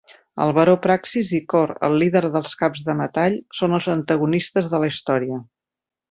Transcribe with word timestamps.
El 0.43 0.51
Baró 0.59 0.71
Praxis 0.85 1.33
i 1.39 1.41
Kor, 1.53 1.73
el 1.89 1.97
líder 2.03 2.23
dels 2.37 2.55
Caps 2.63 2.81
de 2.89 2.95
metall, 3.05 3.35
son 3.61 3.77
els 3.79 3.89
antagonistes 3.97 4.71
de 4.75 4.81
la 4.85 4.89
història. 4.93 5.39